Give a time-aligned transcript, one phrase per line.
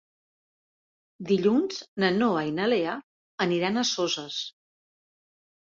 [1.33, 2.99] Dilluns na Noa i na Lea
[3.49, 4.45] aniran a Soses.